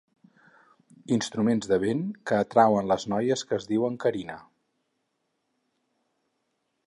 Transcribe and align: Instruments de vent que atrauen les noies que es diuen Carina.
Instruments 1.15 1.67
de 1.71 1.77
vent 1.83 2.01
que 2.31 2.39
atrauen 2.45 2.89
les 2.93 3.05
noies 3.13 3.45
que 3.51 3.57
es 3.61 3.69
diuen 3.73 3.99
Carina. 4.05 4.41